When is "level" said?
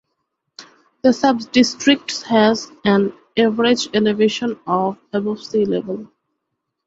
5.63-6.07